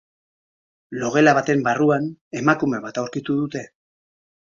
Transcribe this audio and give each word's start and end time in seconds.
Logela 1.03 1.35
baten 1.41 1.63
barruan 1.69 2.09
emakume 2.43 2.83
bat 2.89 3.01
aurkitu 3.05 3.41
dute. 3.45 3.67